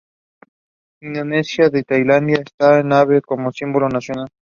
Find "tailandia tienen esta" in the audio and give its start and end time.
1.83-2.99